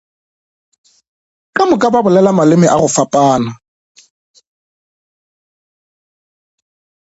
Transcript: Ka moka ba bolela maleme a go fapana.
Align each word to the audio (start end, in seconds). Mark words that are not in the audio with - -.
Ka 1.55 1.63
moka 1.69 1.87
ba 1.93 2.03
bolela 2.03 2.31
maleme 2.37 2.67
a 2.73 2.77
go 2.81 2.87
fapana. 2.95 3.49